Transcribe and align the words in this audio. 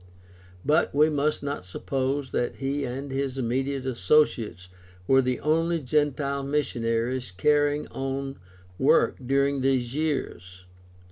But 0.65 0.95
we 0.95 1.11
must 1.11 1.43
not 1.43 1.63
suppose 1.63 2.31
that 2.31 2.55
he 2.55 2.85
and 2.85 3.11
his 3.11 3.37
immediate 3.37 3.85
associates 3.85 4.67
were 5.05 5.21
the 5.21 5.39
only 5.41 5.79
gentile 5.79 6.41
missionaries 6.41 7.29
carrying 7.29 7.85
on 7.89 8.39
work 8.79 9.17
during 9.23 9.61
these 9.61 9.93
years. 9.93 10.65